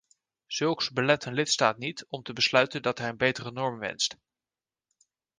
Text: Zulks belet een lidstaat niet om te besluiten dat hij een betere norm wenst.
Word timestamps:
Zulks 0.47 0.89
belet 0.91 1.25
een 1.25 1.33
lidstaat 1.33 1.77
niet 1.77 2.05
om 2.09 2.23
te 2.23 2.33
besluiten 2.33 2.81
dat 2.81 2.97
hij 2.97 3.09
een 3.09 3.17
betere 3.17 3.51
norm 3.51 3.79
wenst. 3.79 4.17